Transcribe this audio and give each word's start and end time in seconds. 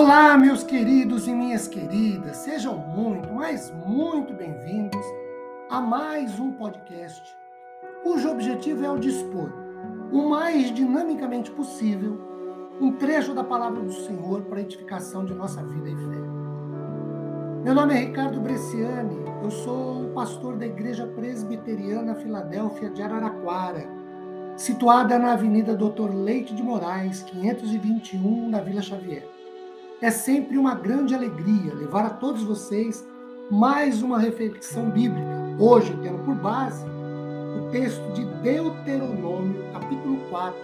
Olá, 0.00 0.38
meus 0.38 0.62
queridos 0.62 1.26
e 1.26 1.32
minhas 1.32 1.66
queridas, 1.66 2.36
sejam 2.36 2.78
muito, 2.78 3.34
mas 3.34 3.74
muito 3.84 4.32
bem-vindos 4.32 5.04
a 5.68 5.80
mais 5.80 6.38
um 6.38 6.52
podcast, 6.52 7.20
cujo 8.04 8.30
objetivo 8.30 8.84
é 8.84 8.90
o 8.92 9.00
dispor, 9.00 9.50
o 10.12 10.28
mais 10.28 10.72
dinamicamente 10.72 11.50
possível, 11.50 12.16
um 12.80 12.92
trecho 12.92 13.34
da 13.34 13.42
palavra 13.42 13.82
do 13.82 13.92
Senhor 13.92 14.42
para 14.42 14.58
a 14.58 14.62
edificação 14.62 15.24
de 15.24 15.34
nossa 15.34 15.64
vida 15.64 15.88
e 15.90 15.96
fé. 15.96 16.20
Meu 17.64 17.74
nome 17.74 17.94
é 17.94 17.98
Ricardo 17.98 18.40
Bresciani, 18.40 19.18
eu 19.42 19.50
sou 19.50 20.04
o 20.04 20.12
pastor 20.14 20.58
da 20.58 20.66
Igreja 20.66 21.08
Presbiteriana 21.08 22.14
Filadélfia 22.14 22.88
de 22.88 23.02
Araraquara, 23.02 23.84
situada 24.56 25.18
na 25.18 25.32
Avenida 25.32 25.74
Doutor 25.74 26.14
Leite 26.14 26.54
de 26.54 26.62
Moraes, 26.62 27.24
521, 27.24 28.48
na 28.48 28.60
Vila 28.60 28.80
Xavier. 28.80 29.38
É 30.00 30.12
sempre 30.12 30.56
uma 30.56 30.76
grande 30.76 31.12
alegria 31.12 31.74
levar 31.74 32.06
a 32.06 32.10
todos 32.10 32.44
vocês 32.44 33.04
mais 33.50 34.00
uma 34.00 34.16
reflexão 34.16 34.88
bíblica, 34.90 35.26
hoje 35.58 35.92
tendo 36.00 36.18
por 36.24 36.36
base 36.36 36.84
o 36.84 37.68
texto 37.72 38.12
de 38.12 38.24
Deuteronômio, 38.40 39.60
capítulo 39.72 40.18
4, 40.30 40.56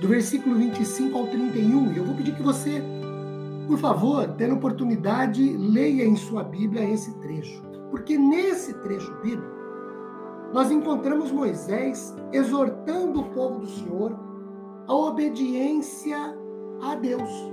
do 0.00 0.06
versículo 0.06 0.54
25 0.54 1.18
ao 1.18 1.26
31. 1.26 1.92
E 1.92 1.96
eu 1.96 2.04
vou 2.04 2.14
pedir 2.14 2.32
que 2.36 2.44
você, 2.44 2.80
por 3.66 3.76
favor, 3.76 4.28
tendo 4.38 4.54
oportunidade, 4.54 5.42
leia 5.56 6.04
em 6.04 6.14
sua 6.14 6.44
Bíblia 6.44 6.88
esse 6.88 7.12
trecho. 7.18 7.60
Porque 7.90 8.16
nesse 8.16 8.72
trecho 8.74 9.12
bíblico, 9.20 9.52
nós 10.52 10.70
encontramos 10.70 11.32
Moisés 11.32 12.14
exortando 12.32 13.18
o 13.18 13.30
povo 13.30 13.58
do 13.58 13.66
Senhor 13.66 14.16
à 14.86 14.94
obediência 14.94 16.38
a 16.80 16.94
Deus. 16.94 17.52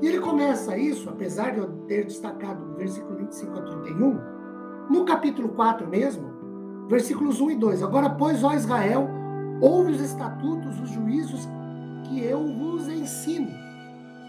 E 0.00 0.06
ele 0.06 0.20
começa 0.20 0.78
isso, 0.78 1.10
apesar 1.10 1.52
de 1.52 1.58
eu 1.58 1.68
ter 1.86 2.04
destacado 2.04 2.64
no 2.64 2.74
versículo 2.74 3.16
25 3.16 3.58
a 3.58 3.62
31, 3.62 4.20
no 4.88 5.04
capítulo 5.04 5.50
4 5.50 5.86
mesmo, 5.86 6.30
versículos 6.88 7.40
1 7.40 7.50
e 7.50 7.56
2. 7.56 7.82
Agora, 7.82 8.08
pois, 8.08 8.42
ó 8.42 8.54
Israel, 8.54 9.08
ouve 9.60 9.92
os 9.92 10.00
estatutos, 10.00 10.80
os 10.80 10.90
juízos 10.90 11.46
que 12.04 12.24
eu 12.24 12.46
vos 12.46 12.88
ensino, 12.88 13.50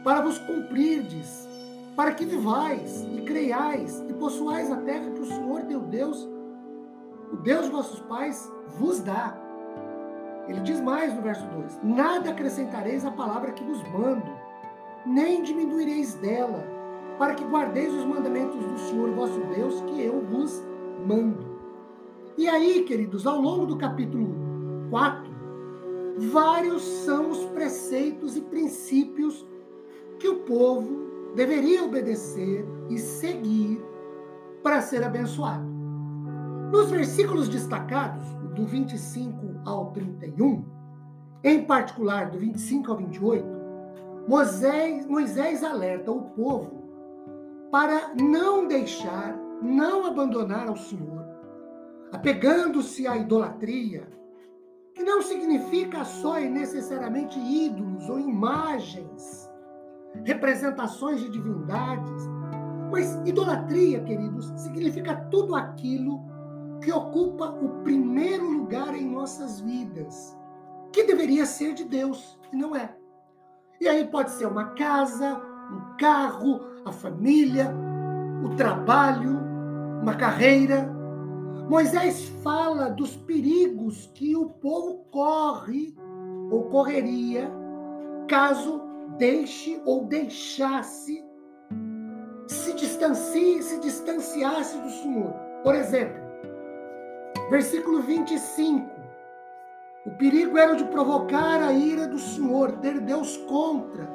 para 0.04 0.22
vos 0.22 0.38
cumprirdes, 0.40 1.48
para 1.96 2.12
que 2.12 2.26
vivais 2.26 3.08
e 3.14 3.22
creiais 3.22 4.04
e 4.10 4.14
possuais 4.14 4.70
a 4.70 4.78
terra 4.78 5.10
que 5.12 5.22
o 5.22 5.26
Senhor 5.26 5.62
teu 5.64 5.80
Deus, 5.80 6.28
o 7.32 7.38
Deus 7.38 7.66
de 7.66 7.72
vossos 7.72 8.00
pais, 8.02 8.52
vos 8.78 9.00
dá. 9.00 9.38
Ele 10.48 10.60
diz 10.62 10.82
mais 10.82 11.14
no 11.14 11.22
verso 11.22 11.46
2: 11.48 11.80
Nada 11.82 12.32
acrescentareis 12.32 13.06
à 13.06 13.12
palavra 13.12 13.52
que 13.52 13.64
vos 13.64 13.82
mando 13.90 14.32
nem 15.06 15.44
diminuireis 15.44 16.14
dela, 16.16 16.64
para 17.18 17.36
que 17.36 17.44
guardeis 17.44 17.94
os 17.94 18.06
mandamentos 18.06 18.64
do 18.64 18.78
Senhor 18.80 19.12
vosso 19.12 19.40
Deus, 19.56 19.82
que 19.82 20.02
eu 20.02 20.22
vos 20.22 20.64
mando. 21.08 21.46
E 22.38 22.48
aí, 22.48 22.84
queridos, 22.84 23.28
ao 23.28 23.40
longo 23.40 23.66
do 23.66 23.78
capítulo 23.78 24.36
4, 24.90 25.32
vários 26.32 26.82
são 26.82 27.30
os 27.30 27.46
preceitos 27.46 28.36
e 28.36 28.42
princípios 28.42 29.46
que 30.20 30.28
o 30.28 30.40
povo 30.40 31.34
deveria 31.36 31.84
obedecer 31.84 32.66
e 32.90 32.98
seguir 32.98 33.84
para 34.64 34.82
ser 34.82 35.04
abençoado. 35.04 35.66
Nos 36.72 36.90
versículos 36.90 37.50
destacados, 37.50 38.24
do 38.56 38.66
25 38.66 39.62
ao 39.66 39.92
31, 39.92 40.64
em 41.44 41.64
particular 41.64 42.30
do 42.30 42.38
25 42.38 42.92
ao 42.92 42.98
28, 42.98 43.61
Moisés, 44.28 45.06
Moisés 45.08 45.64
alerta 45.64 46.12
o 46.12 46.22
povo 46.32 46.82
para 47.72 48.14
não 48.22 48.68
deixar, 48.68 49.36
não 49.62 50.06
abandonar 50.06 50.68
ao 50.68 50.76
Senhor, 50.76 51.26
apegando-se 52.12 53.08
à 53.08 53.18
idolatria, 53.18 54.08
que 54.94 55.04
não 55.04 55.22
significa 55.22 56.04
só 56.04 56.40
e 56.40 56.50
necessariamente 56.50 57.40
ídolos 57.40 58.10
ou 58.10 58.20
imagens, 58.20 59.50
representações 60.26 61.22
de 61.22 61.30
divindades, 61.30 62.30
mas 62.92 63.16
idolatria, 63.26 64.04
queridos, 64.04 64.52
significa 64.58 65.16
tudo 65.32 65.56
aquilo 65.56 66.20
que 66.82 66.92
ocupa 66.92 67.50
o 67.50 67.84
primeiro 67.84 68.50
lugar 68.50 68.94
em 68.94 69.10
nossas 69.10 69.62
vidas, 69.62 70.38
que 70.92 71.04
deveria 71.04 71.46
ser 71.46 71.74
de 71.74 71.86
Deus, 71.86 72.38
e 72.52 72.58
não 72.58 72.76
é. 72.76 73.01
E 73.82 73.88
aí 73.88 74.06
pode 74.06 74.30
ser 74.30 74.46
uma 74.46 74.66
casa, 74.76 75.42
um 75.72 75.98
carro, 75.98 76.62
a 76.86 76.92
família, 76.92 77.74
o 78.46 78.56
trabalho, 78.56 79.40
uma 80.00 80.14
carreira. 80.14 80.88
Moisés 81.68 82.30
fala 82.44 82.92
dos 82.92 83.18
perigos 83.18 84.12
que 84.14 84.36
o 84.36 84.52
povo 84.52 85.04
corre 85.10 85.96
ou 86.52 86.66
correria 86.66 87.52
caso 88.28 88.84
deixe 89.18 89.82
ou 89.84 90.06
deixasse 90.06 91.26
se 92.48 92.74
distancie, 92.74 93.64
se 93.64 93.80
distanciasse 93.80 94.78
do 94.78 94.90
Senhor. 94.92 95.34
Por 95.64 95.74
exemplo, 95.74 96.22
versículo 97.50 98.02
25. 98.04 99.01
O 100.04 100.10
perigo 100.10 100.58
era 100.58 100.76
de 100.76 100.86
provocar 100.86 101.62
a 101.62 101.72
ira 101.72 102.08
do 102.08 102.18
Senhor, 102.18 102.72
ter 102.74 103.00
Deus 103.00 103.38
contra. 103.38 104.10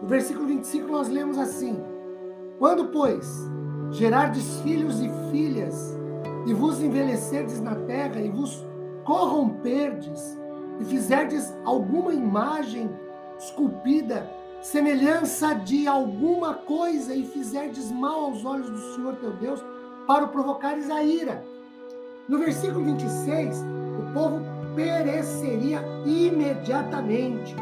No 0.00 0.06
versículo 0.06 0.46
25 0.46 0.86
nós 0.86 1.08
lemos 1.08 1.38
assim: 1.38 1.82
Quando, 2.56 2.86
pois, 2.86 3.26
gerardes 3.90 4.60
filhos 4.60 5.00
e 5.00 5.10
filhas, 5.32 5.98
e 6.46 6.54
vos 6.54 6.80
envelhecerdes 6.80 7.60
na 7.60 7.74
terra, 7.74 8.20
e 8.20 8.30
vos 8.30 8.64
corromperdes, 9.04 10.38
e 10.80 10.84
fizerdes 10.84 11.52
alguma 11.64 12.14
imagem 12.14 12.88
esculpida, 13.36 14.30
semelhança 14.62 15.52
de 15.52 15.88
alguma 15.88 16.54
coisa, 16.54 17.12
e 17.12 17.24
fizerdes 17.24 17.90
mal 17.90 18.26
aos 18.26 18.44
olhos 18.44 18.70
do 18.70 18.94
Senhor 18.94 19.16
teu 19.16 19.32
Deus, 19.32 19.64
para 20.06 20.26
o 20.26 20.28
provocares 20.28 20.88
a 20.90 21.02
ira. 21.02 21.44
No 22.28 22.38
versículo 22.38 22.84
26, 22.84 23.64
o 23.98 24.14
povo 24.14 24.53
pereceria 24.74 25.82
imediatamente. 26.04 27.54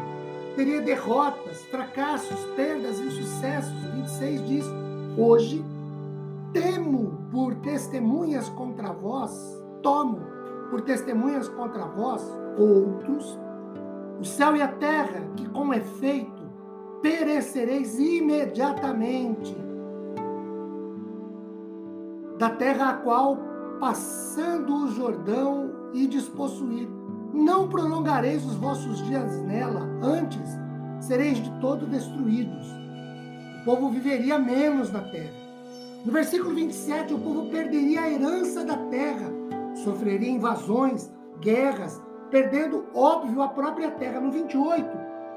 Teria 0.56 0.80
derrotas, 0.82 1.64
fracassos, 1.66 2.44
perdas, 2.56 2.98
insucessos. 2.98 3.72
26 3.94 4.48
diz: 4.48 4.66
Hoje 5.16 5.64
temo 6.52 7.18
por 7.30 7.54
testemunhas 7.56 8.48
contra 8.50 8.92
vós, 8.92 9.62
tomo 9.82 10.20
por 10.70 10.82
testemunhas 10.82 11.48
contra 11.48 11.84
vós 11.86 12.22
outros, 12.58 13.38
o 14.20 14.24
céu 14.24 14.56
e 14.56 14.62
a 14.62 14.68
terra, 14.68 15.22
que 15.36 15.48
com 15.48 15.72
efeito 15.72 16.42
perecereis 17.00 17.98
imediatamente, 17.98 19.56
da 22.38 22.50
terra 22.50 22.90
a 22.90 22.94
qual, 22.94 23.38
passando 23.80 24.84
o 24.84 24.88
Jordão, 24.88 25.82
e 25.92 26.06
despossuir 26.06 26.88
não 27.32 27.68
prolongareis 27.68 28.44
os 28.44 28.54
vossos 28.56 29.02
dias 29.06 29.40
nela, 29.42 29.88
antes 30.02 30.58
sereis 31.00 31.38
de 31.38 31.50
todo 31.60 31.86
destruídos. 31.86 32.66
O 33.60 33.64
povo 33.64 33.90
viveria 33.90 34.38
menos 34.38 34.90
na 34.92 35.00
terra. 35.00 35.42
No 36.04 36.12
versículo 36.12 36.54
27, 36.54 37.14
o 37.14 37.18
povo 37.18 37.48
perderia 37.50 38.02
a 38.02 38.10
herança 38.10 38.64
da 38.64 38.76
terra, 38.76 39.30
sofreria 39.84 40.30
invasões, 40.30 41.10
guerras, 41.40 42.00
perdendo, 42.30 42.86
óbvio, 42.94 43.42
a 43.42 43.48
própria 43.48 43.90
terra. 43.92 44.20
No 44.20 44.30
28, 44.30 44.88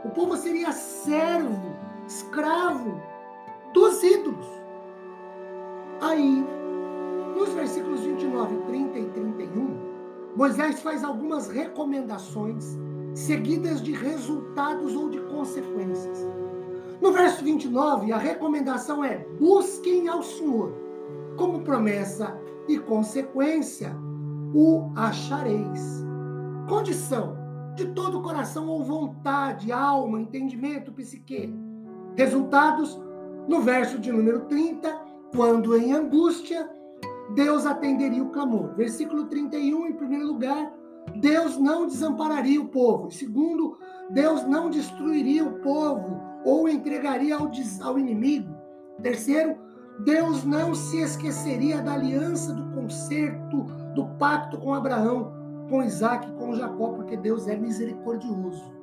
o 0.06 0.10
povo 0.10 0.36
seria 0.36 0.72
servo, 0.72 1.76
escravo 2.08 3.00
dos 3.74 4.02
ídolos. 4.04 4.48
Aí, 6.02 6.46
nos 7.36 7.50
versículos 7.50 8.02
29, 8.02 8.58
30 8.68 9.00
e 9.00 9.06
31, 9.10 9.95
Moisés 10.36 10.82
faz 10.82 11.04
algumas 11.04 11.48
recomendações 11.48 12.78
seguidas 13.14 13.82
de 13.82 13.94
resultados 13.94 14.94
ou 14.94 15.10
de 15.10 15.20
consequências. 15.22 16.28
No 17.02 17.14
verso 17.14 17.44
29, 17.44 18.12
a 18.12 18.18
recomendação 18.18 19.04
é: 19.04 19.26
busquem 19.40 20.08
ao 20.08 20.22
Senhor. 20.22 20.74
Como 21.38 21.62
promessa 21.62 22.38
e 22.68 22.78
consequência, 22.78 23.96
o 24.54 24.92
achareis. 24.96 26.06
Condição: 26.68 27.38
de 27.76 27.88
todo 27.94 28.22
coração 28.22 28.68
ou 28.68 28.84
vontade, 28.84 29.72
alma, 29.72 30.20
entendimento, 30.20 30.92
psique. 30.92 31.54
Resultados: 32.16 33.00
no 33.48 33.62
verso 33.62 34.00
de 34.00 34.12
número 34.12 34.42
30, 34.46 35.02
quando 35.34 35.78
em 35.78 35.94
angústia, 35.94 36.70
Deus 37.34 37.66
atenderia 37.66 38.24
o 38.24 38.30
clamor. 38.30 38.76
Versículo 38.76 39.26
31, 39.26 39.88
em 39.88 39.94
primeiro 39.94 40.28
lugar, 40.28 40.72
Deus 41.16 41.58
não 41.58 41.88
desampararia 41.88 42.62
o 42.62 42.68
povo. 42.68 43.12
Segundo, 43.12 43.78
Deus 44.12 44.44
não 44.46 44.70
destruiria 44.70 45.44
o 45.44 45.60
povo 45.60 46.22
ou 46.44 46.70
entregaria 46.70 47.36
ao, 47.36 47.50
ao 47.82 48.00
inimigo. 48.00 48.54
Terceiro, 49.02 49.58
Deus 50.00 50.44
não 50.44 50.76
se 50.76 50.98
esqueceria 51.02 51.82
da 51.82 51.94
aliança, 51.94 52.54
do 52.54 52.76
concerto, 52.76 53.64
do 53.96 54.06
pacto 54.18 54.58
com 54.58 54.74
Abraão, 54.74 55.32
com 55.70 55.84
Isaac, 55.84 56.30
com 56.34 56.54
Jacó, 56.54 56.90
porque 56.90 57.16
Deus 57.18 57.48
é 57.48 57.56
misericordioso. 57.56 58.74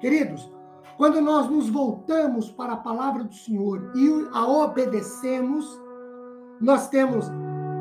Queridos, 0.00 0.50
quando 0.96 1.20
nós 1.20 1.48
nos 1.48 1.68
voltamos 1.68 2.50
para 2.50 2.72
a 2.72 2.78
palavra 2.78 3.24
do 3.24 3.34
Senhor 3.34 3.92
e 3.94 4.28
a 4.32 4.46
obedecemos, 4.46 5.80
nós 6.60 6.88
temos 6.88 7.30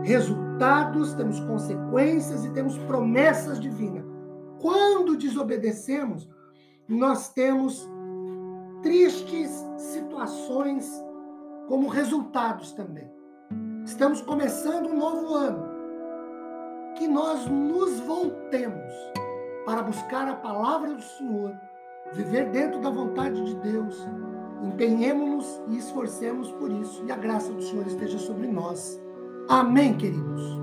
resultados, 0.04 1.14
temos 1.14 1.40
consequências 1.42 2.46
e 2.46 2.52
temos 2.52 2.78
promessas 2.80 3.60
divinas. 3.60 4.06
Quando 4.60 5.18
desobedecemos, 5.18 6.30
nós 6.88 7.30
temos 7.34 7.90
tristes 8.82 9.52
situações 9.78 10.90
como 11.68 11.88
resultados 11.88 12.72
também. 12.74 13.10
Estamos 13.86 14.22
começando 14.22 14.88
um 14.88 14.98
novo 14.98 15.34
ano. 15.34 15.72
Que 16.98 17.08
nós 17.08 17.48
nos 17.48 18.00
voltemos 18.02 18.94
para 19.66 19.82
buscar 19.82 20.28
a 20.28 20.36
palavra 20.36 20.94
do 20.94 21.02
Senhor, 21.02 21.56
viver 22.14 22.50
dentro 22.50 22.80
da 22.82 22.90
vontade 22.90 23.44
de 23.44 23.56
Deus. 23.56 23.98
Empenhemos-nos 24.62 25.62
e 25.70 25.78
esforcemos 25.78 26.52
por 26.54 26.72
isso. 26.72 27.04
E 27.06 27.12
a 27.12 27.16
graça 27.16 27.52
do 27.52 27.62
Senhor 27.62 27.88
esteja 27.88 28.20
sobre 28.20 28.48
nós. 28.48 29.02
Amém, 29.52 29.94
queridos. 29.96 30.62